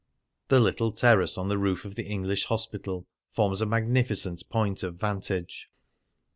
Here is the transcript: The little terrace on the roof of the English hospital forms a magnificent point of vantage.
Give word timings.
The 0.47 0.59
little 0.59 0.91
terrace 0.91 1.37
on 1.37 1.47
the 1.47 1.59
roof 1.59 1.85
of 1.85 1.93
the 1.93 2.05
English 2.07 2.45
hospital 2.45 3.05
forms 3.33 3.61
a 3.61 3.67
magnificent 3.67 4.43
point 4.49 4.81
of 4.81 4.95
vantage. 4.95 5.69